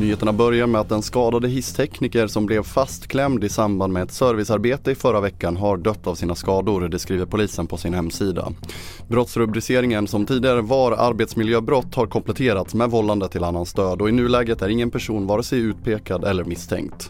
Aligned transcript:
Nyheterna 0.00 0.32
börjar 0.32 0.66
med 0.66 0.80
att 0.80 0.88
den 0.88 1.02
skadade 1.02 1.48
hisstekniker 1.48 2.26
som 2.26 2.46
blev 2.46 2.62
fastklämd 2.62 3.44
i 3.44 3.48
samband 3.48 3.92
med 3.92 4.02
ett 4.02 4.12
servicearbete 4.12 4.90
i 4.90 4.94
förra 4.94 5.20
veckan 5.20 5.56
har 5.56 5.76
dött 5.76 6.06
av 6.06 6.14
sina 6.14 6.34
skador, 6.34 6.88
det 6.88 6.98
skriver 6.98 7.26
polisen 7.26 7.66
på 7.66 7.76
sin 7.76 7.94
hemsida. 7.94 8.52
Brottsrubriceringen 9.08 10.06
som 10.06 10.26
tidigare 10.26 10.60
var 10.60 10.92
arbetsmiljöbrott 10.92 11.94
har 11.94 12.06
kompletterats 12.06 12.74
med 12.74 12.90
vållande 12.90 13.28
till 13.28 13.44
annans 13.44 13.72
död 13.72 14.02
och 14.02 14.08
i 14.08 14.12
nuläget 14.12 14.62
är 14.62 14.68
ingen 14.68 14.90
person 14.90 15.26
vare 15.26 15.42
sig 15.42 15.58
utpekad 15.58 16.24
eller 16.24 16.44
misstänkt. 16.44 17.09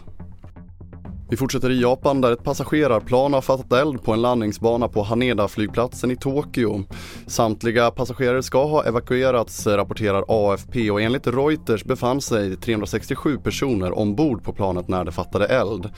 Vi 1.31 1.37
fortsätter 1.37 1.69
i 1.69 1.81
Japan 1.81 2.21
där 2.21 2.31
ett 2.31 2.43
passagerarplan 2.43 3.33
har 3.33 3.41
fattat 3.41 3.73
eld 3.73 4.03
på 4.03 4.13
en 4.13 4.21
landningsbana 4.21 4.87
på 4.87 5.03
Haneda-flygplatsen 5.03 6.11
i 6.11 6.15
Tokyo. 6.15 6.83
Samtliga 7.27 7.91
passagerare 7.91 8.43
ska 8.43 8.65
ha 8.65 8.83
evakuerats 8.83 9.67
rapporterar 9.67 10.25
AFP 10.27 10.91
och 10.91 11.01
enligt 11.01 11.27
Reuters 11.27 11.83
befann 11.83 12.21
sig 12.21 12.57
367 12.57 13.37
personer 13.37 13.97
ombord 13.99 14.43
på 14.43 14.53
planet 14.53 14.87
när 14.87 15.05
det 15.05 15.11
fattade 15.11 15.45
eld. 15.45 15.89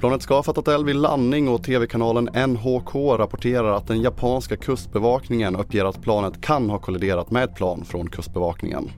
Planet 0.00 0.22
ska 0.22 0.34
ha 0.34 0.42
fattat 0.42 0.68
eld 0.68 0.86
vid 0.86 0.96
landning 0.96 1.48
och 1.48 1.64
tv-kanalen 1.64 2.24
NHK 2.48 2.94
rapporterar 2.94 3.72
att 3.72 3.86
den 3.86 4.02
japanska 4.02 4.56
kustbevakningen 4.56 5.56
uppger 5.56 5.84
att 5.84 6.02
planet 6.02 6.40
kan 6.40 6.70
ha 6.70 6.78
kolliderat 6.78 7.30
med 7.30 7.44
ett 7.44 7.54
plan 7.54 7.84
från 7.84 8.10
kustbevakningen. 8.10 8.90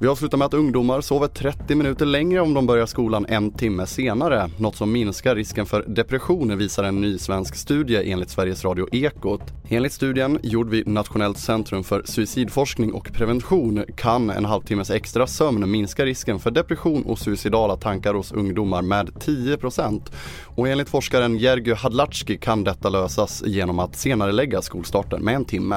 Vi 0.00 0.08
avslutar 0.08 0.38
med 0.38 0.46
att 0.46 0.54
ungdomar 0.54 1.00
sover 1.00 1.28
30 1.28 1.74
minuter 1.74 2.06
längre 2.06 2.40
om 2.40 2.54
de 2.54 2.66
börjar 2.66 2.86
skolan 2.86 3.26
en 3.28 3.50
timme 3.50 3.86
senare. 3.86 4.50
Något 4.58 4.76
som 4.76 4.92
minskar 4.92 5.34
risken 5.34 5.66
för 5.66 5.82
depression 5.82 6.58
visar 6.58 6.84
en 6.84 7.00
ny 7.00 7.18
svensk 7.18 7.56
studie 7.56 8.12
enligt 8.12 8.30
Sveriges 8.30 8.64
Radio 8.64 8.88
Ekot. 8.92 9.40
Enligt 9.68 9.92
studien, 9.92 10.38
gjord 10.42 10.68
vid 10.68 10.86
Nationellt 10.86 11.38
centrum 11.38 11.84
för 11.84 12.02
suicidforskning 12.04 12.92
och 12.92 13.12
prevention, 13.12 13.84
kan 13.96 14.30
en 14.30 14.44
halvtimmes 14.44 14.90
extra 14.90 15.26
sömn 15.26 15.70
minska 15.70 16.04
risken 16.04 16.38
för 16.38 16.50
depression 16.50 17.02
och 17.02 17.18
suicidala 17.18 17.76
tankar 17.76 18.14
hos 18.14 18.32
ungdomar 18.32 18.82
med 18.82 19.08
10%. 19.08 20.00
Och 20.44 20.68
enligt 20.68 20.88
forskaren 20.88 21.38
Jergy 21.38 21.74
Hadlatski 21.74 22.38
kan 22.38 22.64
detta 22.64 22.88
lösas 22.88 23.42
genom 23.46 23.78
att 23.78 23.96
senare 23.96 24.32
lägga 24.32 24.62
skolstarten 24.62 25.22
med 25.22 25.34
en 25.34 25.44
timme. 25.44 25.76